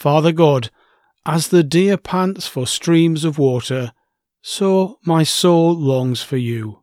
Father 0.00 0.32
God, 0.32 0.70
as 1.26 1.48
the 1.48 1.62
deer 1.62 1.98
pants 1.98 2.46
for 2.46 2.66
streams 2.66 3.22
of 3.22 3.36
water, 3.36 3.92
so 4.40 4.98
my 5.04 5.24
soul 5.24 5.78
longs 5.78 6.22
for 6.22 6.38
you. 6.38 6.82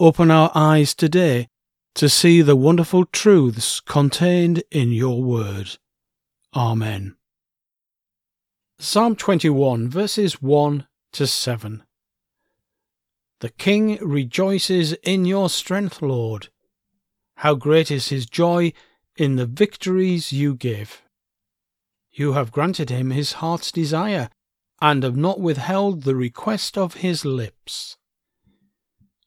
Open 0.00 0.28
our 0.28 0.50
eyes 0.52 0.96
today 0.96 1.46
to 1.94 2.08
see 2.08 2.42
the 2.42 2.56
wonderful 2.56 3.04
truths 3.04 3.78
contained 3.78 4.64
in 4.72 4.90
your 4.90 5.22
word. 5.22 5.78
Amen. 6.56 7.14
Psalm 8.80 9.14
21, 9.14 9.88
verses 9.88 10.42
1 10.42 10.88
to 11.12 11.24
7. 11.28 11.84
The 13.38 13.50
King 13.50 13.98
rejoices 14.02 14.94
in 15.04 15.24
your 15.24 15.48
strength, 15.48 16.02
Lord. 16.02 16.48
How 17.36 17.54
great 17.54 17.92
is 17.92 18.08
his 18.08 18.26
joy 18.26 18.72
in 19.16 19.36
the 19.36 19.46
victories 19.46 20.32
you 20.32 20.56
give. 20.56 21.00
You 22.12 22.34
have 22.34 22.52
granted 22.52 22.90
him 22.90 23.10
his 23.10 23.34
heart's 23.34 23.72
desire, 23.72 24.28
and 24.80 25.02
have 25.02 25.16
not 25.16 25.40
withheld 25.40 26.02
the 26.02 26.14
request 26.14 26.76
of 26.76 26.94
his 26.94 27.24
lips. 27.24 27.96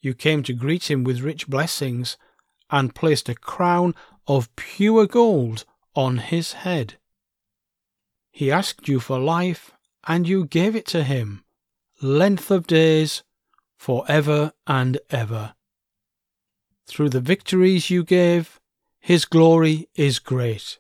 You 0.02 0.14
came 0.14 0.44
to 0.44 0.54
greet 0.54 0.92
him 0.92 1.04
with 1.04 1.22
rich 1.22 1.48
blessings, 1.48 2.18
and 2.70 2.94
placed 2.94 3.28
a 3.28 3.36
crown 3.36 3.96
of 4.28 4.56
pure 4.56 5.08
gold 5.08 5.66
on 5.96 6.18
his 6.18 6.54
head. 6.54 6.96
He 8.32 8.52
asked 8.52 8.88
you 8.88 9.00
for 9.00 9.18
life, 9.18 9.72
and 10.06 10.28
you 10.28 10.46
gave 10.46 10.76
it 10.76 10.86
to 10.88 11.04
him, 11.04 11.44
length 12.02 12.52
of 12.52 12.68
days, 12.68 13.24
for 13.78 14.06
ever 14.08 14.54
and 14.68 15.00
ever. 15.10 15.56
Through 16.86 17.10
the 17.10 17.22
victories 17.22 17.90
you 17.90 18.04
gave, 18.04 18.60
his 19.00 19.26
glory 19.26 19.88
is 19.96 20.20
great. 20.20 20.80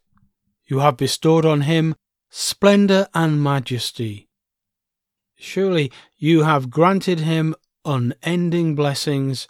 You 0.67 0.79
have 0.79 0.97
bestowed 0.97 1.45
on 1.45 1.61
him 1.61 1.95
splendour 2.29 3.07
and 3.13 3.41
majesty. 3.41 4.27
Surely 5.35 5.91
you 6.17 6.43
have 6.43 6.69
granted 6.69 7.19
him 7.19 7.55
unending 7.83 8.75
blessings 8.75 9.47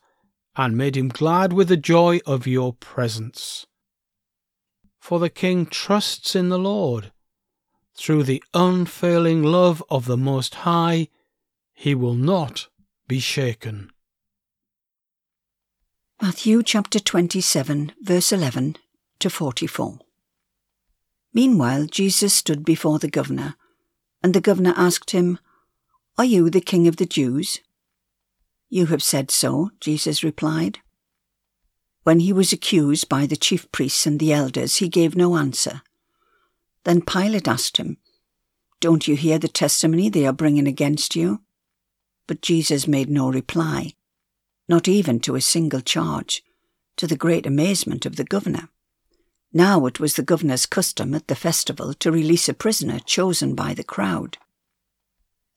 and 0.56 0.78
made 0.78 0.96
him 0.96 1.10
glad 1.10 1.54
with 1.54 1.68
the 1.70 1.78
joy 1.78 2.20
of 2.26 2.48
your 2.48 2.74
presence. 2.74 3.66
For 5.00 5.20
the 5.20 5.30
king 5.30 5.66
trusts 5.66 6.36
in 6.36 6.50
the 6.50 6.60
Lord. 6.60 7.12
Through 7.98 8.24
the 8.24 8.44
unfailing 8.54 9.42
love 9.42 9.84
of 9.90 10.06
the 10.06 10.18
Most 10.18 10.56
High, 10.56 11.08
he 11.74 11.96
will 11.96 12.14
not 12.14 12.68
be 13.08 13.20
shaken. 13.20 13.92
Matthew 16.22 16.64
chapter 16.64 17.00
27, 17.00 17.94
verse 18.02 18.32
11 18.32 18.78
to 19.20 19.30
44. 19.30 20.00
Meanwhile, 21.36 21.88
Jesus 21.88 22.34
stood 22.34 22.64
before 22.64 22.98
the 22.98 23.10
governor, 23.10 23.56
and 24.24 24.34
the 24.34 24.40
governor 24.40 24.74
asked 24.78 25.12
him, 25.12 25.38
Are 26.18 26.24
you 26.24 26.50
the 26.50 26.62
king 26.62 26.88
of 26.88 26.96
the 26.96 27.06
Jews? 27.06 27.60
You 28.70 28.86
have 28.86 29.04
said 29.04 29.30
so, 29.30 29.72
Jesus 29.82 30.24
replied. 30.24 30.80
When 32.04 32.22
he 32.22 32.32
was 32.32 32.54
accused 32.54 33.10
by 33.10 33.26
the 33.26 33.36
chief 33.36 33.70
priests 33.74 34.08
and 34.08 34.18
the 34.18 34.32
elders, 34.32 34.78
he 34.78 34.88
gave 34.88 35.18
no 35.18 35.36
answer. 35.36 35.82
Then 36.86 37.02
Pilate 37.02 37.50
asked 37.50 37.76
him, 37.76 37.98
Don't 38.80 39.06
you 39.06 39.18
hear 39.18 39.38
the 39.38 39.50
testimony 39.50 40.08
they 40.08 40.26
are 40.26 40.32
bringing 40.32 40.68
against 40.68 41.18
you? 41.18 41.42
But 42.28 42.42
Jesus 42.42 42.88
made 42.88 43.10
no 43.10 43.30
reply, 43.30 43.92
not 44.70 44.88
even 44.88 45.20
to 45.22 45.36
a 45.36 45.42
single 45.42 45.82
charge, 45.82 46.44
to 46.96 47.08
the 47.08 47.18
great 47.18 47.46
amazement 47.46 48.06
of 48.06 48.16
the 48.16 48.24
governor. 48.24 48.70
Now 49.58 49.86
it 49.86 50.02
was 50.02 50.16
the 50.16 50.22
governor's 50.22 50.66
custom 50.66 51.16
at 51.16 51.30
the 51.30 51.34
festival 51.34 51.94
to 51.94 52.12
release 52.12 52.50
a 52.50 52.54
prisoner 52.54 53.00
chosen 53.00 53.56
by 53.56 53.74
the 53.74 53.86
crowd. 53.86 54.38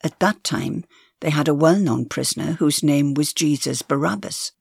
At 0.04 0.20
that 0.20 0.44
time, 0.44 0.84
they 1.18 1.30
had 1.30 1.48
a 1.48 1.54
well 1.54 1.80
known 1.80 2.04
prisoner 2.04 2.52
whose 2.52 2.80
name 2.80 3.14
was 3.14 3.32
Jesus 3.32 3.82
Barabbas. 3.82 4.52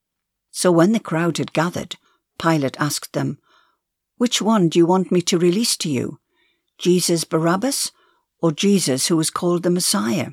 So 0.50 0.72
when 0.72 0.92
the 0.92 1.00
crowd 1.00 1.38
had 1.38 1.54
gathered, 1.54 1.98
Pilate 2.40 2.78
asked 2.80 3.14
them, 3.14 3.38
Which 4.18 4.42
one 4.42 4.70
do 4.70 4.80
you 4.80 4.88
want 4.88 5.12
me 5.12 5.22
to 5.22 5.38
release 5.38 5.78
to 5.78 5.90
you? 5.90 6.20
Jesus 6.80 7.24
Barabbas 7.24 7.92
or 8.42 8.52
Jesus 8.52 9.06
who 9.06 9.18
was 9.18 9.30
called 9.30 9.62
the 9.62 9.70
Messiah? 9.70 10.32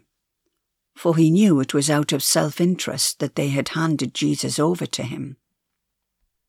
For 0.96 1.14
he 1.16 1.30
knew 1.30 1.60
it 1.60 1.74
was 1.74 1.90
out 1.90 2.12
of 2.12 2.22
self 2.22 2.58
interest 2.58 3.18
that 3.18 3.34
they 3.34 3.48
had 3.48 3.68
handed 3.68 4.14
Jesus 4.14 4.58
over 4.58 4.86
to 4.86 5.02
him. 5.02 5.36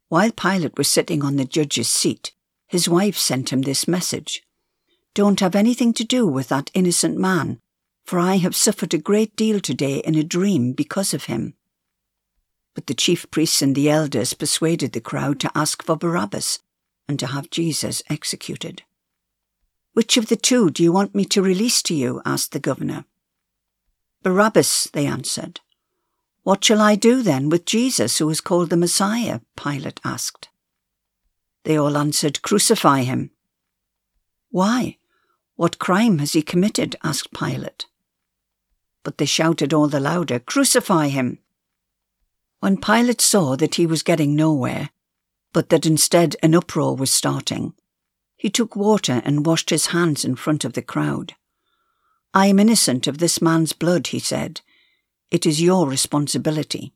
While 0.08 0.32
Pilate 0.32 0.78
was 0.78 0.88
sitting 0.88 1.22
on 1.22 1.36
the 1.36 1.44
judge's 1.44 1.90
seat, 1.90 2.32
his 2.68 2.90
wife 2.90 3.18
sent 3.18 3.52
him 3.52 3.62
this 3.62 3.88
message 3.88 4.44
Don't 5.14 5.40
have 5.40 5.56
anything 5.56 5.94
to 5.94 6.04
do 6.04 6.26
with 6.28 6.50
that 6.50 6.72
innocent 6.74 7.18
man, 7.18 7.60
for 8.04 8.20
I 8.20 8.38
have 8.38 8.56
suffered 8.56 8.94
a 8.94 8.98
great 9.00 9.36
deal 9.36 9.60
today 9.60 10.00
in 10.00 10.16
a 10.16 10.24
dream 10.24 10.74
because 10.74 11.14
of 11.14 11.26
him. 11.26 11.56
But 12.74 12.88
the 12.88 12.94
chief 12.94 13.30
priests 13.32 13.62
and 13.62 13.76
the 13.76 13.90
elders 13.90 14.34
persuaded 14.34 14.92
the 14.92 15.02
crowd 15.02 15.40
to 15.40 15.52
ask 15.56 15.84
for 15.84 15.96
Barabbas 15.96 16.60
and 17.08 17.20
to 17.20 17.28
have 17.28 17.50
Jesus 17.50 18.04
executed. 18.10 18.84
Which 19.94 20.18
of 20.18 20.28
the 20.28 20.36
two 20.36 20.70
do 20.70 20.84
you 20.84 20.92
want 20.92 21.16
me 21.16 21.24
to 21.26 21.42
release 21.42 21.82
to 21.84 21.96
you? 21.96 22.22
asked 22.26 22.52
the 22.52 22.60
governor. 22.60 23.06
Barabbas, 24.24 24.90
they 24.92 25.06
answered. 25.06 25.62
What 26.44 26.64
shall 26.64 26.82
I 26.82 26.96
do 26.96 27.22
then 27.22 27.50
with 27.50 27.66
Jesus, 27.66 28.18
who 28.18 28.30
is 28.30 28.42
called 28.42 28.70
the 28.70 28.78
Messiah? 28.78 29.40
Pilate 29.56 30.00
asked. 30.04 30.50
They 31.66 31.78
all 31.78 31.98
answered, 31.98 32.44
Crucify 32.44 33.02
him. 33.02 33.32
Why? 34.50 34.98
What 35.56 35.80
crime 35.80 36.20
has 36.20 36.34
he 36.34 36.42
committed? 36.42 36.96
asked 37.04 37.34
Pilate. 37.34 37.88
But 39.04 39.18
they 39.18 39.26
shouted 39.26 39.74
all 39.74 39.88
the 39.88 40.00
louder, 40.00 40.40
Crucify 40.40 41.08
him! 41.08 41.40
When 42.60 42.78
Pilate 42.78 43.20
saw 43.20 43.56
that 43.58 43.76
he 43.76 43.86
was 43.86 44.04
getting 44.04 44.36
nowhere, 44.36 44.92
but 45.54 45.70
that 45.70 45.86
instead 45.86 46.36
an 46.44 46.54
uproar 46.54 46.96
was 46.96 47.12
starting, 47.12 47.74
he 48.38 48.50
took 48.50 48.76
water 48.76 49.22
and 49.26 49.46
washed 49.46 49.72
his 49.72 49.88
hands 49.88 50.24
in 50.24 50.36
front 50.36 50.66
of 50.66 50.74
the 50.74 50.82
crowd. 50.82 51.34
I 52.34 52.48
am 52.48 52.60
innocent 52.60 53.08
of 53.08 53.18
this 53.18 53.42
man's 53.42 53.74
blood, 53.74 54.08
he 54.08 54.20
said. 54.20 54.62
It 55.32 55.46
is 55.46 55.62
your 55.62 55.88
responsibility. 55.88 56.94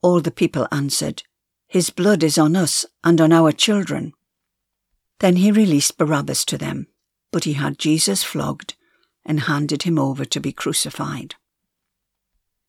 All 0.00 0.20
the 0.20 0.30
people 0.30 0.68
answered, 0.70 1.24
his 1.68 1.90
blood 1.90 2.22
is 2.22 2.38
on 2.38 2.56
us 2.56 2.86
and 3.04 3.20
on 3.20 3.30
our 3.30 3.52
children. 3.52 4.14
Then 5.20 5.36
he 5.36 5.52
released 5.52 5.98
Barabbas 5.98 6.44
to 6.46 6.56
them, 6.56 6.86
but 7.30 7.44
he 7.44 7.52
had 7.52 7.78
Jesus 7.78 8.24
flogged 8.24 8.74
and 9.24 9.40
handed 9.40 9.82
him 9.82 9.98
over 9.98 10.24
to 10.24 10.40
be 10.40 10.50
crucified. 10.50 11.34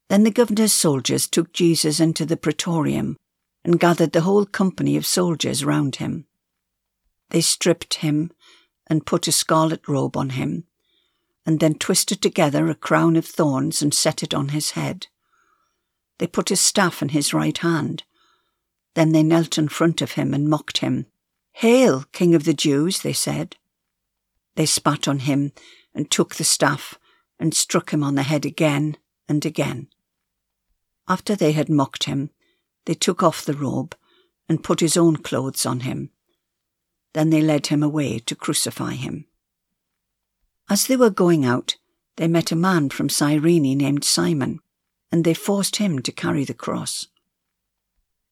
Then 0.10 0.24
the 0.24 0.31
governor's 0.31 0.74
soldiers 0.74 1.28
took 1.28 1.54
Jesus 1.54 2.01
into 2.01 2.25
the 2.25 2.36
praetorium 2.36 3.16
and 3.63 3.80
gathered 3.80 4.12
the 4.12 4.22
whole 4.22 4.46
company 4.46 4.98
of 4.98 5.06
soldiers 5.06 5.63
round 5.63 5.98
him. 5.98 6.25
They 7.30 7.42
stripped 7.42 7.95
him 7.95 8.31
and 8.88 9.06
put 9.06 9.28
a 9.28 9.31
scarlet 9.31 9.88
robe 9.88 10.18
on 10.18 10.31
him, 10.31 10.66
and 11.45 11.60
then 11.60 11.75
twisted 11.75 12.22
together 12.22 12.68
a 12.68 12.75
crown 12.75 13.16
of 13.16 13.25
thorns 13.25 13.81
and 13.81 13.94
set 13.94 14.24
it 14.24 14.34
on 14.34 14.50
his 14.50 14.72
head. 14.72 15.07
They 16.18 16.28
put 16.28 16.52
a 16.52 16.57
staff 16.57 17.02
in 17.02 17.10
his 17.10 17.34
right 17.34 17.57
hand 17.57 18.04
then 19.00 19.13
they 19.13 19.24
knelt 19.24 19.57
in 19.57 19.69
front 19.69 20.01
of 20.01 20.12
him 20.12 20.34
and 20.34 20.50
mocked 20.50 20.80
him, 20.80 21.06
Hail, 21.54 22.04
King 22.12 22.36
of 22.36 22.44
the 22.44 22.54
Jews, 22.54 23.01
they 23.01 23.13
said. 23.13 23.56
They 24.56 24.66
spat 24.66 25.07
on 25.07 25.19
him 25.19 25.54
and 25.96 26.12
took 26.12 26.36
the 26.36 26.44
staff 26.44 27.00
and 27.40 27.54
struck 27.54 27.92
him 27.92 28.04
on 28.04 28.16
the 28.16 28.24
head 28.24 28.46
again 28.46 28.98
and 29.30 29.46
again. 29.46 29.88
After 31.07 31.34
they 31.34 31.54
had 31.54 31.69
mocked 31.69 32.04
him, 32.04 32.31
they 32.86 32.94
took 32.94 33.24
off 33.24 33.46
the 33.46 33.54
robe 33.54 33.96
and 34.50 34.66
put 34.66 34.81
his 34.81 34.98
own 34.98 35.16
clothes 35.16 35.66
on 35.66 35.81
him. 35.81 36.10
Then 37.13 37.30
they 37.30 37.42
led 37.42 37.68
him 37.68 37.81
away 37.81 38.19
to 38.19 38.36
crucify 38.36 38.95
him. 38.95 39.28
As 40.69 40.88
they 40.88 40.98
were 40.98 41.10
going 41.10 41.45
out, 41.45 41.78
they 42.18 42.28
met 42.28 42.52
a 42.52 42.56
man 42.57 42.90
from 42.90 43.07
Cyrene 43.07 43.78
named 43.78 44.04
Simon, 44.04 44.60
and 45.10 45.24
they 45.24 45.34
forced 45.34 45.78
him 45.78 46.02
to 46.02 46.12
carry 46.12 46.44
the 46.44 46.54
cross. 46.54 47.07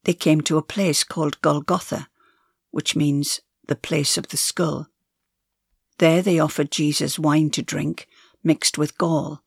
They 0.07 0.13
came 0.13 0.39
to 0.43 0.57
a 0.57 0.61
place 0.61 1.03
called 1.03 1.41
Golgotha, 1.41 2.07
which 2.71 2.95
means 2.95 3.41
the 3.67 3.75
place 3.75 4.17
of 4.17 4.29
the 4.29 4.37
skull. 4.37 4.87
There 5.97 6.21
they 6.21 6.39
offered 6.39 6.71
Jesus 6.71 7.19
wine 7.19 7.49
to 7.49 7.61
drink, 7.61 8.07
mixed 8.41 8.77
with 8.77 8.97
gall, 8.97 9.43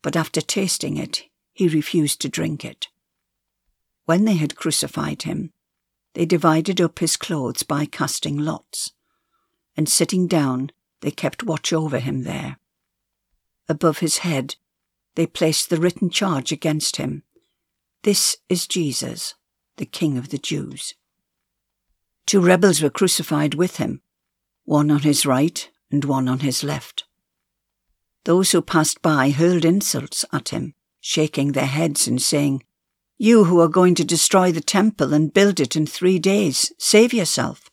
but 0.00 0.16
after 0.16 0.40
tasting 0.40 0.96
it, 0.96 1.24
he 1.52 1.68
refused 1.68 2.22
to 2.22 2.30
drink 2.30 2.64
it. 2.64 2.88
When 4.06 4.24
they 4.24 4.36
had 4.36 4.56
crucified 4.56 5.24
him, 5.24 5.52
they 6.14 6.24
divided 6.24 6.80
up 6.80 7.00
his 7.00 7.16
clothes 7.16 7.62
by 7.62 7.84
casting 7.84 8.38
lots, 8.38 8.94
and 9.76 9.86
sitting 9.86 10.26
down, 10.26 10.70
they 11.02 11.10
kept 11.10 11.42
watch 11.42 11.74
over 11.74 11.98
him 11.98 12.22
there. 12.22 12.58
Above 13.68 13.98
his 13.98 14.18
head, 14.18 14.56
they 15.14 15.26
placed 15.26 15.68
the 15.68 15.76
written 15.76 16.08
charge 16.08 16.52
against 16.52 16.96
him 16.96 17.22
This 18.02 18.38
is 18.48 18.66
Jesus, 18.66 19.34
the 19.76 19.86
King 19.86 20.16
of 20.16 20.28
the 20.28 20.38
Jews. 20.38 20.94
Two 22.26 22.40
rebels 22.40 22.82
were 22.82 22.90
crucified 22.90 23.54
with 23.54 23.76
him, 23.76 24.00
one 24.64 24.90
on 24.90 25.00
his 25.00 25.26
right 25.26 25.68
and 25.90 26.04
one 26.04 26.28
on 26.28 26.40
his 26.40 26.64
left. 26.64 27.04
Those 28.24 28.52
who 28.52 28.62
passed 28.62 29.02
by 29.02 29.30
hurled 29.30 29.64
insults 29.64 30.24
at 30.32 30.48
him, 30.48 30.74
shaking 31.00 31.52
their 31.52 31.66
heads 31.66 32.08
and 32.08 32.20
saying, 32.20 32.64
You 33.18 33.44
who 33.44 33.60
are 33.60 33.68
going 33.68 33.94
to 33.96 34.04
destroy 34.04 34.50
the 34.50 34.62
temple 34.62 35.12
and 35.12 35.34
build 35.34 35.60
it 35.60 35.76
in 35.76 35.86
three 35.86 36.18
days, 36.18 36.72
save 36.78 37.12
yourself. 37.12 37.70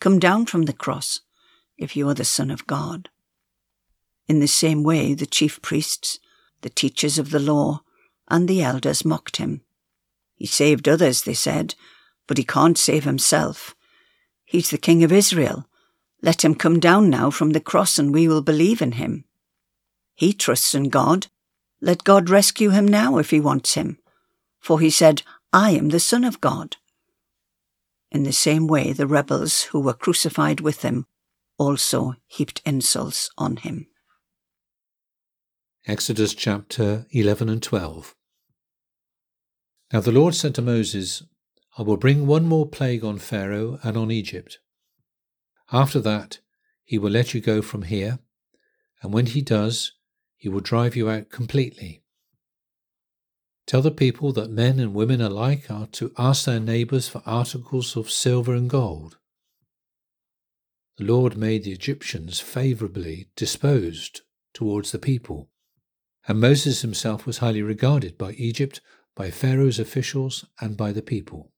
Come 0.00 0.18
down 0.18 0.46
from 0.46 0.62
the 0.62 0.72
cross, 0.72 1.20
if 1.76 1.94
you 1.94 2.08
are 2.08 2.14
the 2.14 2.24
Son 2.24 2.50
of 2.50 2.66
God. 2.66 3.10
In 4.26 4.40
the 4.40 4.48
same 4.48 4.82
way, 4.82 5.12
the 5.12 5.26
chief 5.26 5.60
priests, 5.60 6.18
the 6.62 6.70
teachers 6.70 7.18
of 7.18 7.30
the 7.30 7.38
law, 7.38 7.82
and 8.28 8.48
the 8.48 8.62
elders 8.62 9.04
mocked 9.04 9.36
him. 9.36 9.60
He 10.42 10.46
saved 10.46 10.88
others, 10.88 11.22
they 11.22 11.34
said, 11.34 11.76
but 12.26 12.36
he 12.36 12.42
can't 12.42 12.76
save 12.76 13.04
himself. 13.04 13.76
He's 14.44 14.70
the 14.70 14.76
King 14.76 15.04
of 15.04 15.12
Israel. 15.12 15.68
Let 16.20 16.44
him 16.44 16.56
come 16.56 16.80
down 16.80 17.08
now 17.08 17.30
from 17.30 17.50
the 17.50 17.60
cross 17.60 17.96
and 17.96 18.12
we 18.12 18.26
will 18.26 18.42
believe 18.42 18.82
in 18.82 18.92
him. 18.92 19.24
He 20.16 20.32
trusts 20.32 20.74
in 20.74 20.88
God 20.88 21.28
let 21.84 22.04
God 22.04 22.30
rescue 22.30 22.70
him 22.70 22.86
now 22.86 23.18
if 23.18 23.30
he 23.30 23.40
wants 23.40 23.74
him. 23.74 23.98
For 24.60 24.78
he 24.78 24.88
said, 24.88 25.22
I 25.52 25.72
am 25.72 25.88
the 25.88 25.98
Son 25.98 26.22
of 26.22 26.40
God. 26.40 26.76
In 28.12 28.22
the 28.22 28.32
same 28.32 28.68
way, 28.68 28.92
the 28.92 29.06
rebels 29.06 29.64
who 29.64 29.80
were 29.80 29.92
crucified 29.92 30.60
with 30.60 30.82
him 30.82 31.06
also 31.58 32.14
heaped 32.28 32.62
insults 32.64 33.30
on 33.36 33.56
him. 33.56 33.88
Exodus 35.86 36.34
chapter 36.34 37.06
11 37.10 37.48
and 37.48 37.62
12. 37.62 38.14
Now 39.92 40.00
the 40.00 40.12
Lord 40.12 40.34
said 40.34 40.54
to 40.54 40.62
Moses, 40.62 41.22
I 41.76 41.82
will 41.82 41.98
bring 41.98 42.26
one 42.26 42.46
more 42.46 42.66
plague 42.66 43.04
on 43.04 43.18
Pharaoh 43.18 43.78
and 43.82 43.96
on 43.96 44.10
Egypt. 44.10 44.58
After 45.70 46.00
that, 46.00 46.38
he 46.82 46.98
will 46.98 47.10
let 47.10 47.34
you 47.34 47.40
go 47.40 47.60
from 47.60 47.82
here, 47.82 48.18
and 49.02 49.12
when 49.12 49.26
he 49.26 49.42
does, 49.42 49.92
he 50.36 50.48
will 50.48 50.60
drive 50.60 50.96
you 50.96 51.10
out 51.10 51.30
completely. 51.30 52.02
Tell 53.66 53.82
the 53.82 53.90
people 53.90 54.32
that 54.32 54.50
men 54.50 54.80
and 54.80 54.94
women 54.94 55.20
alike 55.20 55.70
are 55.70 55.86
to 55.88 56.12
ask 56.18 56.46
their 56.46 56.58
neighbours 56.58 57.08
for 57.08 57.22
articles 57.26 57.96
of 57.96 58.10
silver 58.10 58.54
and 58.54 58.68
gold. 58.68 59.18
The 60.96 61.04
Lord 61.04 61.36
made 61.36 61.64
the 61.64 61.72
Egyptians 61.72 62.40
favourably 62.40 63.28
disposed 63.36 64.22
towards 64.52 64.90
the 64.92 64.98
people, 64.98 65.50
and 66.26 66.40
Moses 66.40 66.82
himself 66.82 67.26
was 67.26 67.38
highly 67.38 67.62
regarded 67.62 68.18
by 68.18 68.32
Egypt, 68.32 68.80
by 69.14 69.30
Pharaoh's 69.30 69.78
officials, 69.78 70.44
and 70.60 70.76
by 70.76 70.92
the 70.92 71.02
people. 71.02 71.52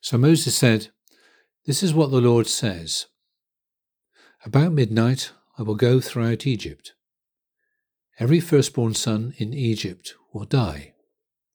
So 0.00 0.18
Moses 0.18 0.56
said, 0.56 0.88
This 1.66 1.82
is 1.82 1.94
what 1.94 2.10
the 2.10 2.20
Lord 2.20 2.46
says. 2.46 3.06
About 4.44 4.72
midnight 4.72 5.32
I 5.58 5.62
will 5.62 5.76
go 5.76 6.00
throughout 6.00 6.46
Egypt 6.46 6.94
Every 8.20 8.38
firstborn 8.38 8.94
son 8.94 9.34
in 9.38 9.52
Egypt 9.52 10.14
will 10.32 10.44
die, 10.44 10.94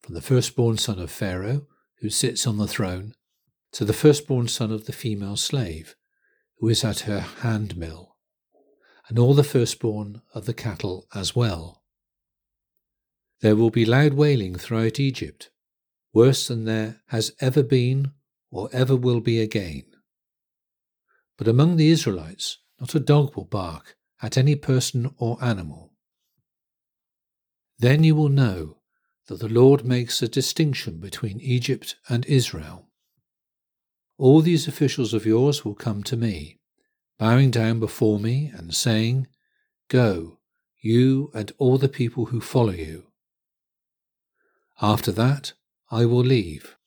from 0.02 0.14
the 0.14 0.22
firstborn 0.22 0.78
son 0.78 1.00
of 1.00 1.10
Pharaoh, 1.10 1.68
who 2.02 2.10
sits 2.10 2.46
on 2.46 2.58
the 2.58 2.68
throne, 2.68 3.14
to 3.72 3.86
the 3.86 3.94
firstborn 3.94 4.50
son 4.50 4.70
of 4.70 4.86
the 4.86 4.92
female 4.92 5.38
slave, 5.38 5.96
who 6.58 6.68
is 6.68 6.84
at 6.84 7.02
her 7.02 7.22
handmill, 7.22 8.18
and 9.08 9.18
all 9.18 9.34
the 9.34 9.44
firstborn 9.44 10.22
of 10.34 10.46
the 10.46 10.54
cattle 10.54 11.08
as 11.16 11.34
well. 11.34 11.79
There 13.42 13.56
will 13.56 13.70
be 13.70 13.86
loud 13.86 14.14
wailing 14.14 14.56
throughout 14.56 15.00
Egypt, 15.00 15.50
worse 16.14 16.48
than 16.48 16.66
there 16.66 17.02
has 17.08 17.34
ever 17.40 17.64
been 17.64 18.12
or 18.52 18.70
ever 18.74 18.96
will 18.96 19.22
be 19.22 19.40
again. 19.40 19.86
But 21.38 21.48
among 21.48 21.78
the 21.78 21.90
Israelites, 21.90 22.58
not 22.80 22.96
a 22.96 23.00
dog 23.00 23.36
will 23.36 23.46
bark 23.46 23.96
at 24.22 24.38
any 24.38 24.56
person 24.56 25.14
or 25.18 25.38
animal 25.44 25.90
then 27.80 28.04
you 28.04 28.14
will 28.14 28.30
know 28.30 28.78
that 29.28 29.40
the 29.40 29.48
Lord 29.48 29.86
makes 29.86 30.22
a 30.22 30.28
distinction 30.28 31.00
between 31.00 31.40
Egypt 31.40 31.96
and 32.10 32.26
Israel. 32.26 32.90
All 34.18 34.42
these 34.42 34.68
officials 34.68 35.14
of 35.14 35.26
yours 35.26 35.64
will 35.64 35.76
come 35.76 36.04
to 36.04 36.18
me, 36.18 36.60
bowing 37.18 37.52
down 37.52 37.80
before 37.80 38.20
me 38.20 38.52
and 38.54 38.76
saying, 38.76 39.28
Go, 39.88 40.40
you 40.82 41.32
and 41.34 41.54
all 41.58 41.78
the 41.78 41.88
people 41.88 42.26
who 42.26 42.42
follow 42.42 42.74
you. 42.74 43.06
After 44.82 45.12
that, 45.12 45.54
I 45.92 46.06
will 46.06 46.24
leave. 46.24 46.78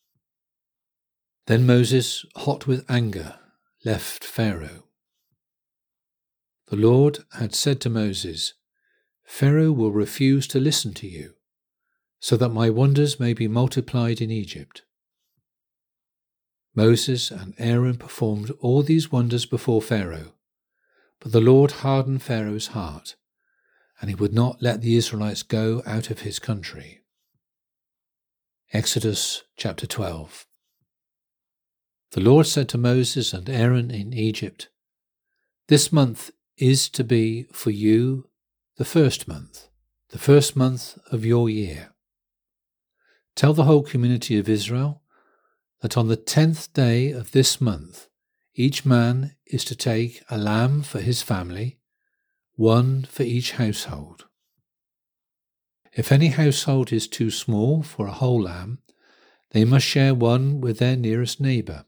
Then 1.47 1.67
Moses, 1.67 2.25
hot 2.37 2.67
with 2.67 2.91
anger, 2.91 3.39
left 3.85 4.25
Pharaoh. 4.25 4.85
The 6.69 6.77
Lord 6.77 7.25
had 7.33 7.55
said 7.55 7.81
to 7.83 7.91
Moses, 7.91 8.55
Pharaoh 9.25 9.73
will 9.73 9.93
refuse 9.93 10.47
to 10.49 10.61
listen 10.61 10.95
to 10.95 11.07
you, 11.07 11.35
so 12.21 12.37
that 12.37 12.49
my 12.49 12.71
wonders 12.71 13.21
may 13.21 13.35
be 13.35 13.49
multiplied 13.49 14.21
in 14.21 14.31
Egypt. 14.31 14.83
Moses 16.75 17.31
and 17.31 17.55
Aaron 17.59 17.99
performed 17.99 18.51
all 18.61 18.83
these 18.83 19.13
wonders 19.13 19.45
before 19.45 19.83
Pharaoh, 19.83 20.33
but 21.21 21.33
the 21.33 21.41
Lord 21.41 21.73
hardened 21.83 22.23
Pharaoh's 22.23 22.69
heart, 22.69 23.17
and 24.01 24.09
he 24.09 24.15
would 24.15 24.33
not 24.33 24.63
let 24.63 24.81
the 24.81 24.97
Israelites 24.97 25.43
go 25.43 25.83
out 25.85 26.11
of 26.11 26.21
his 26.21 26.39
country. 26.39 27.01
Exodus 28.75 29.43
chapter 29.55 29.87
12. 29.87 30.47
The 32.13 32.23
Lord 32.23 32.47
said 32.47 32.71
to 32.71 32.79
Moses 32.79 33.35
and 33.35 33.51
Aaron 33.51 33.91
in 33.91 34.15
Egypt, 34.15 34.71
This 35.69 35.93
month 35.93 36.31
is 36.57 36.89
to 36.89 37.05
be 37.05 37.43
for 37.53 37.71
you 37.71 38.31
the 38.79 38.87
first 38.87 39.29
month, 39.29 39.69
the 40.09 40.19
first 40.19 40.57
month 40.57 40.97
of 41.11 41.23
your 41.23 41.51
year. 41.51 41.91
Tell 43.37 43.53
the 43.53 43.65
whole 43.65 43.83
community 43.83 44.39
of 44.39 44.49
Israel 44.49 45.03
that 45.83 45.99
on 45.99 46.09
the 46.09 46.17
tenth 46.17 46.73
day 46.73 47.11
of 47.11 47.33
this 47.33 47.61
month, 47.61 48.09
each 48.55 48.87
man 48.87 49.37
is 49.45 49.67
to 49.67 49.77
take 49.77 50.23
a 50.31 50.39
lamb 50.39 50.81
for 50.81 51.03
his 51.03 51.21
family, 51.21 51.79
one 52.55 53.03
for 53.03 53.23
each 53.23 53.53
household. 53.53 54.25
If 55.95 56.11
any 56.11 56.29
household 56.29 56.93
is 56.93 57.07
too 57.07 57.31
small 57.31 57.83
for 57.83 58.07
a 58.07 58.13
whole 58.13 58.43
lamb, 58.43 58.79
they 59.51 59.65
must 59.65 59.85
share 59.85 60.15
one 60.15 60.61
with 60.61 60.79
their 60.79 60.97
nearest 60.97 61.41
neighbour, 61.41 61.85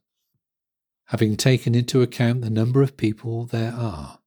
having 1.06 1.36
taken 1.36 1.74
into 1.74 2.02
account 2.02 2.42
the 2.42 2.50
number 2.50 2.82
of 2.82 2.98
people 2.98 3.46
there 3.46 3.72
are. 3.72 4.18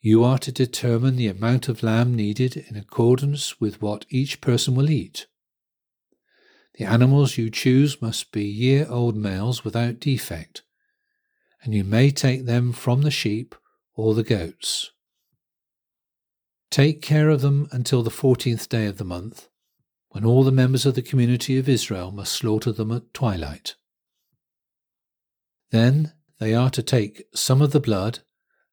You 0.00 0.24
are 0.24 0.38
to 0.38 0.52
determine 0.52 1.16
the 1.16 1.28
amount 1.28 1.68
of 1.68 1.82
lamb 1.82 2.14
needed 2.14 2.56
in 2.56 2.76
accordance 2.76 3.60
with 3.60 3.82
what 3.82 4.06
each 4.08 4.40
person 4.40 4.74
will 4.74 4.90
eat. 4.90 5.26
The 6.74 6.84
animals 6.84 7.38
you 7.38 7.50
choose 7.50 8.00
must 8.00 8.32
be 8.32 8.44
year 8.44 8.86
old 8.88 9.14
males 9.14 9.64
without 9.64 10.00
defect, 10.00 10.62
and 11.62 11.74
you 11.74 11.84
may 11.84 12.10
take 12.10 12.46
them 12.46 12.72
from 12.72 13.02
the 13.02 13.10
sheep 13.10 13.54
or 13.94 14.14
the 14.14 14.22
goats. 14.22 14.90
Take 16.74 17.02
care 17.02 17.28
of 17.28 17.40
them 17.40 17.68
until 17.70 18.02
the 18.02 18.10
fourteenth 18.10 18.68
day 18.68 18.86
of 18.86 18.98
the 18.98 19.04
month, 19.04 19.46
when 20.08 20.24
all 20.24 20.42
the 20.42 20.50
members 20.50 20.84
of 20.84 20.96
the 20.96 21.02
community 21.02 21.56
of 21.56 21.68
Israel 21.68 22.10
must 22.10 22.32
slaughter 22.32 22.72
them 22.72 22.90
at 22.90 23.14
twilight. 23.14 23.76
Then 25.70 26.14
they 26.40 26.52
are 26.52 26.70
to 26.70 26.82
take 26.82 27.26
some 27.32 27.62
of 27.62 27.70
the 27.70 27.78
blood 27.78 28.24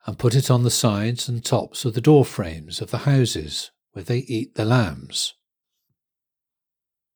and 0.08 0.18
put 0.18 0.34
it 0.34 0.50
on 0.50 0.64
the 0.64 0.72
sides 0.72 1.30
and 1.30 1.46
tops 1.46 1.86
of 1.86 1.94
the 1.94 2.02
door 2.02 2.26
frames 2.26 2.82
of 2.82 2.90
the 2.90 3.06
houses 3.06 3.70
where 3.92 4.04
they 4.04 4.26
eat 4.28 4.56
the 4.56 4.66
lambs. 4.66 5.36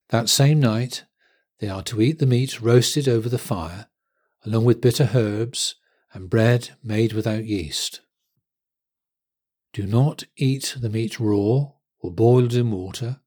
That 0.10 0.30
same 0.30 0.60
night 0.60 1.06
they 1.62 1.68
are 1.68 1.82
to 1.82 2.00
eat 2.00 2.20
the 2.20 2.28
meat 2.28 2.62
roasted 2.62 3.08
over 3.08 3.28
the 3.28 3.40
fire, 3.40 3.88
along 4.46 4.66
with 4.66 4.82
bitter 4.82 5.10
herbs 5.16 5.78
and 6.14 6.30
bread 6.30 6.78
made 6.84 7.14
without 7.14 7.46
yeast. 7.46 8.02
Do 9.76 9.86
not 9.86 10.24
eat 10.38 10.78
the 10.80 10.90
meat 10.90 11.20
raw 11.20 11.74
or 12.00 12.10
boiled 12.10 12.54
in 12.54 12.72
water, 12.72 13.20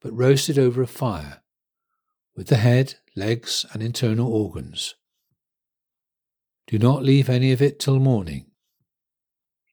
but 0.00 0.16
roasted 0.16 0.56
over 0.56 0.80
a 0.80 0.86
fire, 0.86 1.42
with 2.36 2.46
the 2.46 2.58
head, 2.58 2.94
legs, 3.16 3.66
and 3.72 3.82
internal 3.82 4.32
organs. 4.32 4.94
Do 6.68 6.78
not 6.78 7.02
leave 7.02 7.28
any 7.28 7.50
of 7.50 7.60
it 7.60 7.80
till 7.80 7.98
morning. 7.98 8.46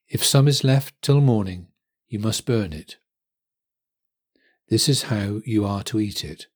If 0.08 0.25
some 0.25 0.48
is 0.48 0.63
left 0.63 1.00
till 1.03 1.22
morning, 1.22 1.67
you 2.08 2.17
must 2.17 2.48
burn 2.48 2.74
it. 2.74 2.98
This 4.67 4.89
is 4.89 5.03
how 5.03 5.41
you 5.46 5.63
are 5.63 5.84
to 5.84 6.00
eat 6.00 6.25
it. 6.25 6.48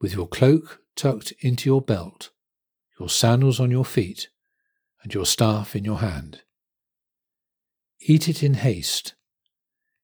With 0.00 0.14
your 0.14 0.26
cloak 0.26 0.80
tucked 0.96 1.32
into 1.38 1.70
your 1.70 1.82
belt, 1.82 2.30
your 2.98 3.10
sandals 3.10 3.60
on 3.60 3.70
your 3.70 3.84
feet, 3.84 4.28
and 5.04 5.14
your 5.14 5.24
staff 5.24 5.76
in 5.76 5.84
your 5.84 5.98
hand. 5.98 6.42
Eat 8.02 8.28
it 8.28 8.42
in 8.42 8.54
haste. 8.54 9.14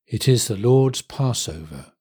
It 0.07 0.29
is 0.29 0.49
the 0.49 0.57
Lord's 0.57 1.01
Passover. 1.01 1.93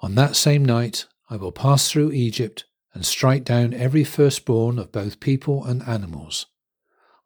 On 0.00 0.16
that 0.16 0.34
same 0.34 0.64
night 0.64 1.06
I 1.30 1.36
will 1.36 1.52
pass 1.52 1.88
through 1.88 2.10
Egypt 2.10 2.64
and 2.92 3.06
strike 3.06 3.44
down 3.44 3.72
every 3.72 4.02
firstborn 4.02 4.78
of 4.78 4.90
both 4.90 5.20
people 5.20 5.64
and 5.64 5.82
animals, 5.84 6.46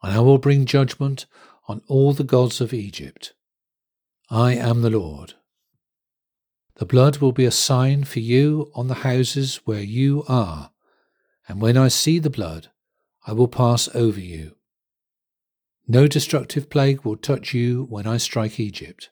and 0.02 0.12
I 0.12 0.20
will 0.20 0.36
bring 0.36 0.66
judgment 0.66 1.24
on 1.66 1.80
all 1.88 2.12
the 2.12 2.24
gods 2.24 2.60
of 2.60 2.74
Egypt. 2.74 3.32
I 4.28 4.54
am 4.54 4.82
the 4.82 4.90
Lord. 4.90 5.34
The 6.74 6.84
blood 6.84 7.18
will 7.18 7.32
be 7.32 7.46
a 7.46 7.50
sign 7.50 8.04
for 8.04 8.20
you 8.20 8.70
on 8.74 8.88
the 8.88 8.94
houses 8.96 9.62
where 9.64 9.82
you 9.82 10.24
are, 10.28 10.72
and 11.48 11.60
when 11.60 11.78
I 11.78 11.88
see 11.88 12.18
the 12.18 12.28
blood, 12.28 12.68
I 13.26 13.32
will 13.32 13.48
pass 13.48 13.88
over 13.94 14.20
you. 14.20 14.56
No 15.88 16.06
destructive 16.06 16.70
plague 16.70 17.04
will 17.04 17.16
touch 17.16 17.52
you 17.52 17.86
when 17.90 18.06
I 18.06 18.16
strike 18.16 18.60
Egypt. 18.60 19.10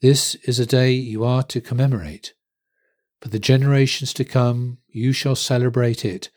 This 0.00 0.34
is 0.46 0.58
a 0.58 0.66
day 0.66 0.92
you 0.92 1.24
are 1.24 1.42
to 1.44 1.60
commemorate. 1.60 2.32
For 3.20 3.28
the 3.28 3.38
generations 3.38 4.12
to 4.14 4.24
come, 4.24 4.78
you 4.88 5.12
shall 5.12 5.36
celebrate 5.36 6.04
it 6.04 6.30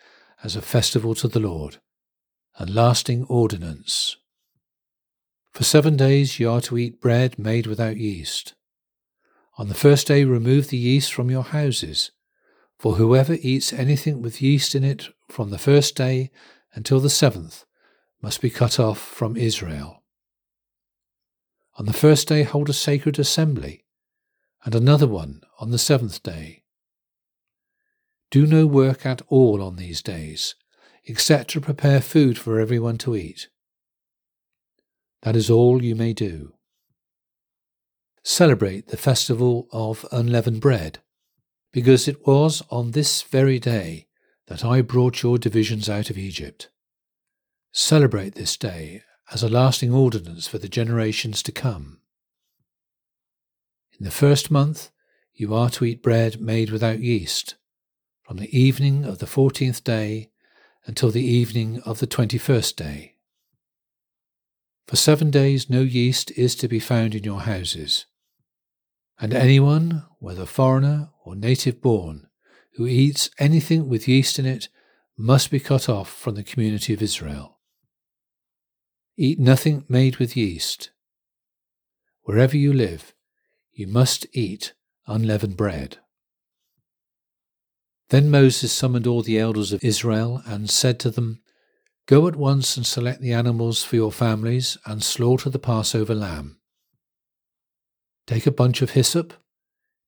as 0.44 0.56
a 0.56 0.62
festival 0.62 1.16
to 1.16 1.28
the 1.28 1.40
Lord, 1.40 1.78
a 2.60 2.66
lasting 2.66 3.24
ordinance. 3.24 4.18
For 5.52 5.64
seven 5.64 5.96
days 5.96 6.40
you 6.40 6.52
are 6.52 6.62
to 6.62 6.78
eat 6.78 7.02
bread 7.02 7.40
made 7.40 7.66
without 7.66 7.98
yeast. 7.98 8.54
On 9.58 9.70
the 9.70 9.74
first 9.74 10.06
day, 10.08 10.26
remove 10.26 10.68
the 10.68 10.78
yeast 10.78 11.14
from 11.14 11.32
your 11.32 11.44
houses. 11.44 12.12
For 12.78 12.96
whoever 12.96 13.38
eats 13.42 13.72
anything 13.72 14.22
with 14.22 14.42
yeast 14.42 14.76
in 14.76 14.84
it 14.84 15.08
from 15.30 15.50
the 15.50 15.58
first 15.58 15.96
day 15.96 16.30
until 16.74 17.00
the 17.00 17.10
seventh 17.10 17.64
must 18.26 18.42
be 18.42 18.50
cut 18.50 18.80
off 18.80 18.98
from 18.98 19.38
Israel. 19.38 20.02
On 21.78 21.86
the 21.86 21.94
first 21.94 22.28
day, 22.28 22.42
hold 22.42 22.68
a 22.70 22.74
sacred 22.74 23.20
assembly, 23.20 23.86
and 24.64 24.74
another 24.74 25.06
one 25.06 25.42
on 25.60 25.70
the 25.70 25.78
seventh 25.78 26.24
day. 26.24 26.64
Do 28.32 28.48
no 28.48 28.66
work 28.66 29.06
at 29.06 29.22
all 29.28 29.62
on 29.62 29.76
these 29.76 30.02
days, 30.02 30.56
except 31.04 31.52
to 31.52 31.62
prepare 31.62 32.02
food 32.02 32.40
for 32.40 32.60
everyone 32.60 32.98
to 32.98 33.16
eat. 33.16 33.48
That 35.22 35.36
is 35.36 35.52
all 35.52 35.84
you 35.84 35.94
may 35.94 36.12
do. 36.12 36.56
Celebrate 38.24 38.88
the 38.88 38.98
festival 38.98 39.68
of 39.72 40.04
unleavened 40.12 40.62
bread, 40.62 40.98
because 41.72 42.08
it 42.08 42.26
was 42.26 42.64
on 42.72 42.90
this 42.90 43.22
very 43.22 43.60
day 43.60 44.08
that 44.48 44.66
I 44.66 44.82
brought 44.82 45.22
your 45.22 45.38
divisions 45.38 45.88
out 45.88 46.10
of 46.10 46.18
Egypt. 46.18 46.70
Celebrate 47.78 48.36
this 48.36 48.56
day 48.56 49.04
as 49.34 49.44
a 49.44 49.50
lasting 49.50 49.92
ordinance 49.92 50.48
for 50.48 50.58
the 50.58 50.70
generations 50.70 51.44
to 51.44 51.52
come. 51.52 52.00
In 54.00 54.06
the 54.06 54.12
first 54.12 54.50
month, 54.50 54.92
you 55.34 55.54
are 55.54 55.70
to 55.72 55.84
eat 55.84 56.02
bread 56.02 56.40
made 56.40 56.70
without 56.70 57.02
yeast 57.02 57.56
from 58.24 58.38
the 58.38 58.58
evening 58.58 59.04
of 59.04 59.20
the 59.20 59.28
fourteenth 59.28 59.84
day 59.84 60.32
until 60.86 61.12
the 61.12 61.26
evening 61.26 61.82
of 61.82 62.00
the 62.00 62.08
twenty 62.08 62.38
first 62.38 62.78
day. 62.78 63.16
For 64.88 64.96
seven 64.96 65.30
days 65.30 65.70
no 65.70 65.82
yeast 65.82 66.32
is 66.32 66.56
to 66.56 66.70
be 66.70 66.80
found 66.80 67.14
in 67.14 67.26
your 67.26 67.42
houses, 67.42 68.06
and 69.20 69.34
anyone, 69.34 70.06
whether 70.20 70.46
foreigner 70.46 71.10
or 71.26 71.36
native 71.36 71.82
born, 71.82 72.30
who 72.76 72.88
eats 72.88 73.30
anything 73.38 73.90
with 73.90 74.08
yeast 74.08 74.40
in 74.40 74.46
it 74.46 74.70
must 75.18 75.52
be 75.52 75.60
cut 75.60 75.90
off 75.90 76.10
from 76.10 76.36
the 76.36 76.44
community 76.44 76.94
of 76.94 77.02
Israel. 77.02 77.52
Eat 79.18 79.40
nothing 79.40 79.86
made 79.88 80.18
with 80.18 80.36
yeast. 80.36 80.92
Wherever 82.24 82.58
you 82.58 82.74
live, 82.74 83.14
you 83.72 83.88
must 83.88 84.26
eat 84.34 84.74
unleavened 85.08 85.56
bread. 85.56 86.00
Then 88.10 88.30
Moses 88.30 88.74
summoned 88.74 89.08
all 89.08 89.22
the 89.22 89.40
elders 89.40 89.72
of 89.72 89.84
Israel 89.84 90.42
and 90.46 90.70
said 90.70 91.00
to 91.00 91.10
them, 91.10 91.42
Go 92.08 92.28
at 92.28 92.36
once 92.36 92.78
and 92.78 92.86
select 92.86 93.22
the 93.22 93.34
animals 93.34 93.84
for 93.84 93.96
your 93.96 94.12
families 94.12 94.78
and 94.86 95.02
slaughter 95.02 95.50
the 95.50 95.60
Passover 95.60 96.14
lamb. 96.14 96.60
Take 98.28 98.46
a 98.46 98.52
bunch 98.52 98.82
of 98.82 98.92
hyssop, 98.92 99.34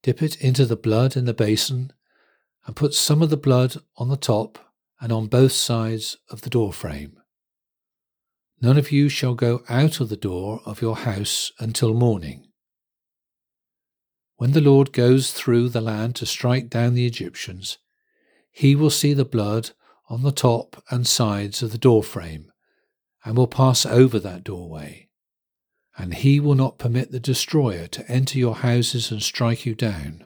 dip 0.04 0.22
it 0.22 0.36
into 0.42 0.66
the 0.66 0.76
blood 0.76 1.16
in 1.16 1.26
the 1.26 1.34
basin, 1.34 1.94
and 2.66 2.76
put 2.76 2.94
some 2.94 3.22
of 3.22 3.30
the 3.30 3.38
blood 3.38 3.78
on 3.96 4.10
the 4.10 4.18
top 4.18 4.60
and 5.00 5.12
on 5.12 5.28
both 5.28 5.54
sides 5.54 6.18
of 6.30 6.42
the 6.42 6.50
door 6.50 6.74
frame. 6.74 7.17
None 8.60 8.78
of 8.78 8.92
you 8.92 9.08
shall 9.08 9.36
go 9.36 9.64
out 9.70 10.00
of 10.00 10.10
the 10.10 10.18
door 10.18 10.62
of 10.66 10.82
your 10.82 10.96
house 10.96 11.52
until 11.60 11.94
morning. 11.94 12.48
When 14.38 14.52
the 14.52 14.62
Lord 14.62 14.94
goes 14.94 15.32
through 15.32 15.70
the 15.70 15.82
land 15.82 16.16
to 16.18 16.26
strike 16.26 16.70
down 16.70 16.94
the 16.94 17.06
Egyptians, 17.06 17.78
he 18.52 18.76
will 18.76 18.90
see 18.90 19.14
the 19.14 19.26
blood 19.26 19.72
on 20.10 20.24
the 20.24 20.32
top 20.32 20.84
and 20.90 21.06
sides 21.06 21.62
of 21.62 21.72
the 21.72 21.78
door 21.78 22.02
frame, 22.02 22.52
and 23.24 23.38
will 23.38 23.48
pass 23.48 23.86
over 23.86 24.20
that 24.20 24.44
doorway. 24.44 25.10
And 25.98 26.14
he 26.14 26.40
will 26.40 26.56
not 26.56 26.78
permit 26.78 27.12
the 27.12 27.20
destroyer 27.20 27.88
to 27.88 28.10
enter 28.10 28.38
your 28.40 28.56
houses 28.56 29.12
and 29.12 29.22
strike 29.22 29.66
you 29.66 29.76
down. 29.76 30.26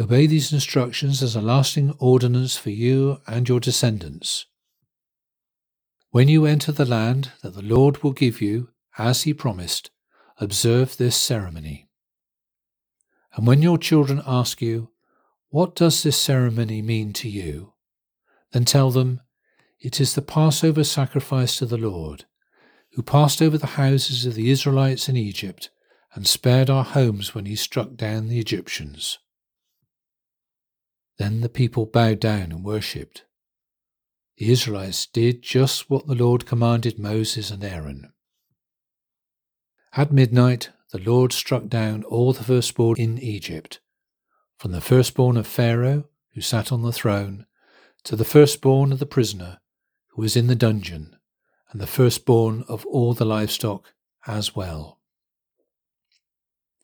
Obey 0.00 0.26
these 0.26 0.52
instructions 0.52 1.22
as 1.22 1.36
a 1.36 1.42
lasting 1.42 1.94
ordinance 1.98 2.56
for 2.56 2.70
you 2.70 3.20
and 3.26 3.48
your 3.48 3.60
descendants. 3.60 4.46
When 6.12 6.28
you 6.28 6.44
enter 6.44 6.72
the 6.72 6.84
land 6.84 7.32
that 7.42 7.54
the 7.54 7.62
Lord 7.62 8.02
will 8.02 8.12
give 8.12 8.42
you, 8.42 8.68
as 8.98 9.22
he 9.22 9.32
promised, 9.32 9.90
observe 10.36 10.98
this 10.98 11.16
ceremony. 11.16 11.88
And 13.34 13.46
when 13.46 13.62
your 13.62 13.78
children 13.78 14.22
ask 14.26 14.60
you, 14.60 14.90
what 15.48 15.74
does 15.74 16.02
this 16.02 16.18
ceremony 16.18 16.82
mean 16.82 17.14
to 17.14 17.30
you? 17.30 17.72
Then 18.52 18.66
tell 18.66 18.90
them, 18.90 19.22
It 19.80 20.02
is 20.02 20.14
the 20.14 20.20
Passover 20.20 20.84
sacrifice 20.84 21.56
to 21.56 21.64
the 21.64 21.78
Lord, 21.78 22.26
who 22.90 23.02
passed 23.02 23.40
over 23.40 23.56
the 23.56 23.78
houses 23.78 24.26
of 24.26 24.34
the 24.34 24.50
Israelites 24.50 25.08
in 25.08 25.16
Egypt 25.16 25.70
and 26.14 26.26
spared 26.26 26.68
our 26.68 26.84
homes 26.84 27.34
when 27.34 27.46
he 27.46 27.56
struck 27.56 27.94
down 27.94 28.28
the 28.28 28.38
Egyptians. 28.38 29.18
Then 31.16 31.40
the 31.40 31.48
people 31.48 31.86
bowed 31.86 32.20
down 32.20 32.52
and 32.52 32.62
worshipped. 32.62 33.24
The 34.42 34.50
Israelites 34.50 35.06
did 35.06 35.40
just 35.40 35.88
what 35.88 36.08
the 36.08 36.16
Lord 36.16 36.46
commanded 36.46 36.98
Moses 36.98 37.52
and 37.52 37.62
Aaron. 37.62 38.12
At 39.92 40.10
midnight, 40.10 40.70
the 40.90 40.98
Lord 40.98 41.32
struck 41.32 41.68
down 41.68 42.02
all 42.02 42.32
the 42.32 42.42
firstborn 42.42 42.98
in 42.98 43.18
Egypt 43.20 43.78
from 44.58 44.72
the 44.72 44.80
firstborn 44.80 45.36
of 45.36 45.46
Pharaoh, 45.46 46.08
who 46.34 46.40
sat 46.40 46.72
on 46.72 46.82
the 46.82 46.90
throne, 46.90 47.46
to 48.02 48.16
the 48.16 48.24
firstborn 48.24 48.90
of 48.90 48.98
the 48.98 49.06
prisoner, 49.06 49.60
who 50.08 50.22
was 50.22 50.34
in 50.34 50.48
the 50.48 50.56
dungeon, 50.56 51.14
and 51.70 51.80
the 51.80 51.86
firstborn 51.86 52.64
of 52.66 52.84
all 52.86 53.14
the 53.14 53.24
livestock 53.24 53.94
as 54.26 54.56
well. 54.56 54.98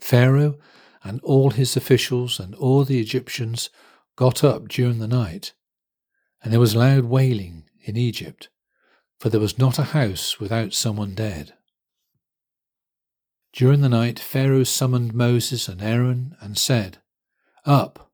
Pharaoh 0.00 0.60
and 1.02 1.20
all 1.22 1.50
his 1.50 1.76
officials 1.76 2.38
and 2.38 2.54
all 2.54 2.84
the 2.84 3.00
Egyptians 3.00 3.68
got 4.14 4.44
up 4.44 4.68
during 4.68 5.00
the 5.00 5.08
night, 5.08 5.54
and 6.42 6.52
there 6.52 6.61
was 6.61 6.76
loud 6.76 7.04
wailing 7.04 7.64
in 7.83 7.97
Egypt, 7.97 8.49
for 9.18 9.28
there 9.28 9.40
was 9.40 9.59
not 9.59 9.78
a 9.78 9.85
house 9.85 10.38
without 10.38 10.73
someone 10.73 11.14
dead. 11.14 11.54
During 13.52 13.80
the 13.80 13.88
night 13.88 14.18
Pharaoh 14.18 14.64
summoned 14.64 15.14
Moses 15.14 15.68
and 15.68 15.83
Aaron 15.83 16.37
and 16.40 16.57
said, 16.57 16.99
up, 17.64 18.12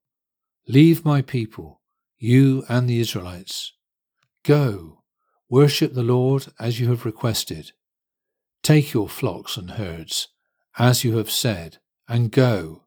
leave 0.67 1.05
my 1.05 1.23
people, 1.23 1.81
you 2.19 2.65
and 2.69 2.89
the 2.89 3.01
Israelites. 3.01 3.73
Go, 4.45 5.03
worship 5.49 5.95
the 5.95 6.03
Lord 6.03 6.47
as 6.59 6.81
you 6.81 6.89
have 6.89 7.05
requested. 7.05 7.73
Take 8.63 8.95
your 8.95 9.09
flocks 9.09 9.57
and 9.57 9.73
herds, 9.73 10.29
as 10.79 11.05
you 11.05 11.19
have 11.19 11.31
said, 11.31 11.79
and 12.09 12.31
go, 12.31 12.85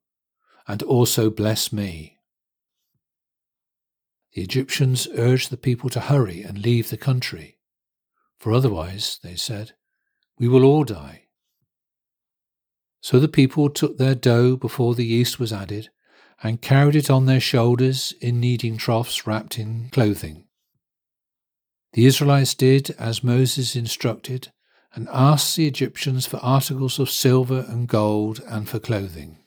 and 0.67 0.82
also 0.84 1.29
bless 1.29 1.72
me. 1.72 2.16
The 4.34 4.41
Egyptians 4.41 5.07
urged 5.15 5.50
the 5.50 5.57
people 5.57 5.89
to 5.91 6.00
hurry 6.00 6.43
and 6.43 6.60
leave 6.60 6.89
the 6.89 6.98
country, 6.98 7.57
for 8.38 8.53
otherwise, 8.53 9.19
they 9.24 9.36
said, 9.36 9.74
we 10.39 10.48
will 10.48 10.63
all 10.63 10.84
die. 10.84 11.24
So 13.01 13.19
the 13.19 13.27
people 13.27 13.69
took 13.69 13.98
their 13.98 14.15
dough 14.15 14.55
before 14.55 14.93
the 14.93 15.05
yeast 15.05 15.39
was 15.39 15.53
added, 15.53 15.89
and 16.43 16.62
carried 16.62 16.96
it 16.96 17.10
on 17.10 17.25
their 17.25 17.39
shoulders 17.39 18.13
in 18.22 18.39
kneading 18.39 18.77
troughs 18.77 19.25
wrapped 19.25 19.57
in 19.57 19.89
clothing. 19.91 20.46
The 21.93 22.05
Israelites 22.05 22.53
did 22.53 22.91
as 23.00 23.24
Moses 23.24 23.75
instructed, 23.75 24.51
and 24.93 25.07
asked 25.12 25.55
the 25.55 25.67
Egyptians 25.67 26.25
for 26.25 26.38
articles 26.38 27.00
of 27.00 27.10
silver 27.10 27.65
and 27.67 27.88
gold 27.88 28.41
and 28.48 28.67
for 28.67 28.79
clothing. 28.79 29.38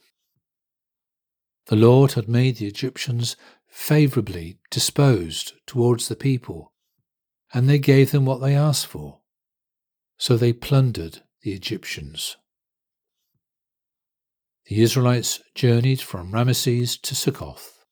The 1.67 1.77
Lord 1.77 2.13
had 2.13 2.29
made 2.29 2.57
the 2.57 2.67
Egyptians 2.67 3.37
favourably 3.71 4.59
disposed 4.71 5.53
towards 5.67 6.09
the 6.09 6.17
people, 6.17 6.73
and 7.55 7.69
they 7.69 7.79
gave 7.79 8.11
them 8.11 8.25
what 8.25 8.41
they 8.41 8.55
asked 8.55 8.87
for. 8.87 9.21
So 10.19 10.37
they 10.37 10.53
plundered 10.53 11.23
the 11.43 11.53
Egyptians. 11.53 12.37
The 14.67 14.83
Israelites 14.83 15.41
journeyed 15.55 16.01
from 16.01 16.33
Ramesses 16.33 17.01
to 17.03 17.15
Succoth. 17.15 17.85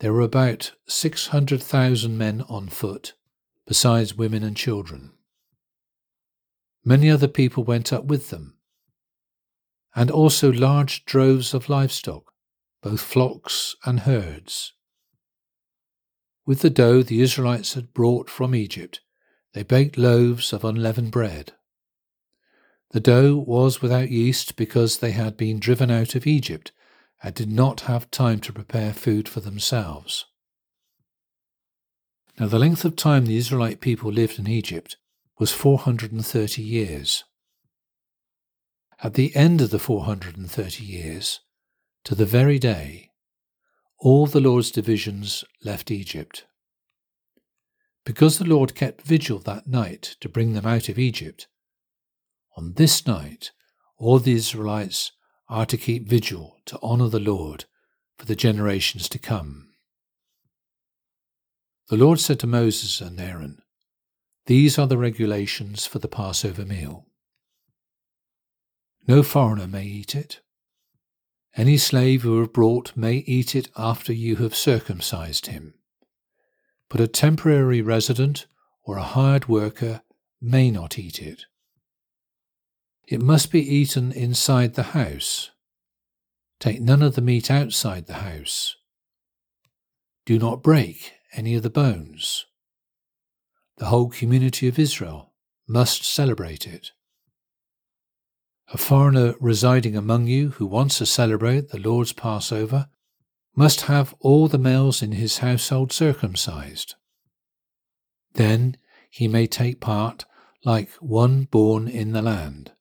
There 0.00 0.12
were 0.12 0.20
about 0.20 0.72
600,000 0.86 2.18
men 2.18 2.42
on 2.48 2.68
foot, 2.68 3.14
besides 3.66 4.14
women 4.14 4.42
and 4.42 4.56
children. 4.56 5.12
Many 6.84 7.10
other 7.10 7.28
people 7.28 7.64
went 7.64 7.92
up 7.92 8.04
with 8.04 8.30
them, 8.30 8.58
and 9.94 10.10
also 10.10 10.52
large 10.52 11.04
droves 11.06 11.54
of 11.54 11.68
livestock, 11.68 12.32
both 12.86 13.00
flocks 13.00 13.74
and 13.84 14.00
herds. 14.00 14.72
With 16.46 16.60
the 16.60 16.70
dough 16.70 17.02
the 17.02 17.20
Israelites 17.20 17.74
had 17.74 17.92
brought 17.92 18.30
from 18.30 18.54
Egypt, 18.54 19.00
they 19.54 19.64
baked 19.64 19.98
loaves 19.98 20.52
of 20.52 20.62
unleavened 20.62 21.10
bread. 21.10 21.54
The 22.92 23.00
dough 23.00 23.34
was 23.44 23.82
without 23.82 24.12
yeast 24.12 24.54
because 24.54 24.98
they 24.98 25.10
had 25.10 25.36
been 25.36 25.58
driven 25.58 25.90
out 25.90 26.14
of 26.14 26.28
Egypt 26.28 26.70
and 27.24 27.34
did 27.34 27.50
not 27.50 27.80
have 27.90 28.08
time 28.12 28.38
to 28.42 28.52
prepare 28.52 28.92
food 28.92 29.28
for 29.28 29.40
themselves. 29.40 30.26
Now, 32.38 32.46
the 32.46 32.60
length 32.60 32.84
of 32.84 32.94
time 32.94 33.26
the 33.26 33.36
Israelite 33.36 33.80
people 33.80 34.12
lived 34.12 34.38
in 34.38 34.46
Egypt 34.46 34.96
was 35.40 35.50
430 35.50 36.62
years. 36.62 37.24
At 39.02 39.14
the 39.14 39.34
end 39.34 39.60
of 39.60 39.70
the 39.70 39.80
430 39.80 40.84
years, 40.84 41.40
to 42.06 42.14
the 42.14 42.24
very 42.24 42.56
day, 42.56 43.10
all 43.98 44.28
the 44.28 44.40
Lord's 44.40 44.70
divisions 44.70 45.44
left 45.64 45.90
Egypt. 45.90 46.46
Because 48.04 48.38
the 48.38 48.44
Lord 48.44 48.76
kept 48.76 49.02
vigil 49.02 49.40
that 49.40 49.66
night 49.66 50.14
to 50.20 50.28
bring 50.28 50.52
them 50.52 50.64
out 50.64 50.88
of 50.88 51.00
Egypt, 51.00 51.48
on 52.56 52.74
this 52.74 53.08
night 53.08 53.50
all 53.98 54.20
the 54.20 54.34
Israelites 54.34 55.10
are 55.48 55.66
to 55.66 55.76
keep 55.76 56.08
vigil 56.08 56.58
to 56.66 56.78
honour 56.80 57.08
the 57.08 57.18
Lord 57.18 57.64
for 58.16 58.24
the 58.24 58.36
generations 58.36 59.08
to 59.08 59.18
come. 59.18 59.70
The 61.88 61.96
Lord 61.96 62.20
said 62.20 62.38
to 62.38 62.46
Moses 62.46 63.00
and 63.00 63.20
Aaron, 63.20 63.62
these 64.46 64.78
are 64.78 64.86
the 64.86 64.96
regulations 64.96 65.86
for 65.86 65.98
the 65.98 66.06
Passover 66.06 66.64
meal. 66.64 67.08
No 69.08 69.24
foreigner 69.24 69.66
may 69.66 69.86
eat 69.86 70.14
it. 70.14 70.40
Any 71.56 71.78
slave 71.78 72.24
you 72.24 72.38
have 72.40 72.52
brought 72.52 72.96
may 72.96 73.16
eat 73.26 73.54
it 73.54 73.68
after 73.76 74.12
you 74.12 74.36
have 74.36 74.54
circumcised 74.54 75.46
him. 75.46 75.74
But 76.88 77.00
a 77.00 77.08
temporary 77.08 77.80
resident 77.80 78.46
or 78.82 78.98
a 78.98 79.02
hired 79.02 79.48
worker 79.48 80.02
may 80.40 80.70
not 80.70 80.98
eat 80.98 81.20
it. 81.20 81.46
It 83.08 83.22
must 83.22 83.50
be 83.50 83.60
eaten 83.60 84.12
inside 84.12 84.74
the 84.74 84.92
house. 84.94 85.50
Take 86.60 86.80
none 86.80 87.02
of 87.02 87.14
the 87.14 87.22
meat 87.22 87.50
outside 87.50 88.06
the 88.06 88.14
house. 88.14 88.76
Do 90.24 90.38
not 90.38 90.62
break 90.62 91.12
any 91.34 91.54
of 91.54 91.62
the 91.62 91.70
bones 91.70 92.46
the 93.78 93.86
whole 93.86 94.08
community 94.08 94.68
of 94.68 94.78
Israel 94.78 95.32
must 95.68 96.02
celebrate 96.02 96.66
it. 96.66 96.92
A 98.72 98.78
foreigner 98.78 99.34
residing 99.40 99.96
among 99.96 100.26
you 100.26 100.50
who 100.50 100.66
wants 100.66 100.98
to 100.98 101.06
celebrate 101.06 101.68
the 101.68 101.78
Lord's 101.78 102.12
Passover 102.12 102.88
must 103.54 103.82
have 103.82 104.14
all 104.20 104.48
the 104.48 104.58
males 104.58 105.02
in 105.02 105.12
his 105.12 105.38
household 105.38 105.92
circumcised. 105.92 106.94
Then 108.34 108.76
he 109.08 109.28
may 109.28 109.46
take 109.46 109.80
part 109.80 110.24
like 110.64 110.90
one 110.94 111.44
born 111.44 111.86
in 111.86 112.12
the 112.12 112.22
land. 112.22 112.72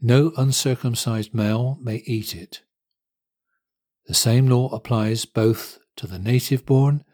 No 0.00 0.32
uncircumcised 0.36 1.34
male 1.34 1.78
may 1.80 2.02
eat 2.06 2.34
it. 2.34 2.62
The 4.06 4.14
same 4.14 4.48
law 4.48 4.68
applies 4.74 5.26
both 5.26 5.78
to 5.96 6.06
the 6.06 6.18
native 6.18 6.66
born 6.66 7.04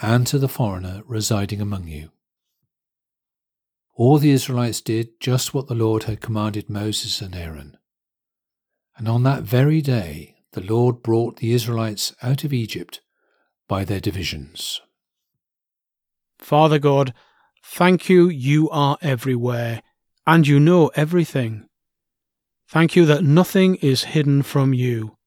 and 0.00 0.26
to 0.28 0.38
the 0.38 0.48
foreigner 0.48 1.02
residing 1.04 1.60
among 1.60 1.88
you. 1.88 2.10
All 4.00 4.16
the 4.16 4.30
Israelites 4.30 4.80
did 4.80 5.20
just 5.20 5.52
what 5.52 5.66
the 5.66 5.74
Lord 5.74 6.04
had 6.04 6.22
commanded 6.22 6.70
Moses 6.70 7.20
and 7.20 7.36
Aaron. 7.36 7.76
And 8.96 9.06
on 9.06 9.24
that 9.24 9.42
very 9.42 9.82
day, 9.82 10.36
the 10.52 10.62
Lord 10.62 11.02
brought 11.02 11.36
the 11.36 11.52
Israelites 11.52 12.14
out 12.22 12.42
of 12.42 12.54
Egypt 12.54 13.02
by 13.68 13.84
their 13.84 14.00
divisions. 14.00 14.80
Father 16.38 16.78
God, 16.78 17.12
thank 17.62 18.08
you, 18.08 18.30
you 18.30 18.70
are 18.70 18.96
everywhere, 19.02 19.82
and 20.26 20.46
you 20.46 20.58
know 20.58 20.90
everything. 20.94 21.68
Thank 22.70 22.96
you 22.96 23.04
that 23.04 23.22
nothing 23.22 23.74
is 23.82 24.04
hidden 24.04 24.42
from 24.42 24.72
you. 24.72 25.18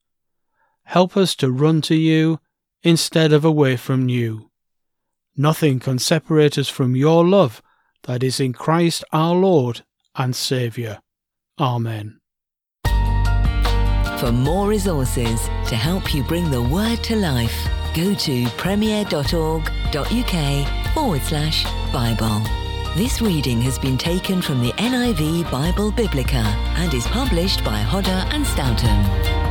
Help 0.86 1.16
us 1.16 1.36
to 1.36 1.52
run 1.52 1.82
to 1.82 1.96
you 1.96 2.40
instead 2.82 3.34
of 3.34 3.46
away 3.46 3.78
from 3.78 4.10
you. 4.10 4.50
Nothing 5.38 5.80
can 5.80 6.00
separate 6.00 6.58
us 6.58 6.70
from 6.70 6.96
your 6.96 7.24
love 7.24 7.62
that 8.04 8.24
is 8.24 8.40
in 8.40 8.54
Christ 8.54 9.04
our 9.12 9.36
Lord 9.36 9.82
and 10.16 10.36
Saviour. 10.36 11.00
Amen. 11.60 12.20
For 14.20 14.32
more 14.32 14.68
resources 14.68 15.48
to 15.68 15.76
help 15.76 16.14
you 16.14 16.24
bring 16.24 16.50
the 16.50 16.62
Word 16.62 17.04
to 17.04 17.16
life, 17.16 17.68
go 17.94 18.14
to 18.14 18.46
premier.org.uk 18.58 19.14
forward 20.94 21.22
slash 21.24 21.66
Bible. 21.92 22.42
This 22.96 23.22
reading 23.22 23.60
has 23.62 23.80
been 23.80 23.98
taken 23.98 24.42
from 24.42 24.62
the 24.62 24.72
NIV 24.74 25.50
Bible 25.52 25.92
Biblica 25.92 26.44
and 26.78 26.94
is 26.94 27.08
published 27.08 27.66
by 27.66 27.80
Hodder 27.80 28.24
and 28.32 28.46
Stoughton. 28.46 29.43